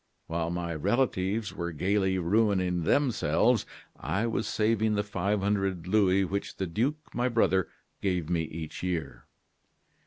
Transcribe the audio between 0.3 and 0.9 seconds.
my